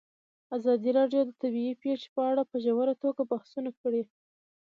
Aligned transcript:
ازادي 0.57 0.91
راډیو 0.99 1.21
د 1.25 1.31
طبیعي 1.41 1.73
پېښې 1.83 2.07
په 2.15 2.21
اړه 2.29 2.43
په 2.51 2.55
ژوره 2.65 2.93
توګه 3.03 3.21
بحثونه 3.31 3.69
کړي. 3.81 4.03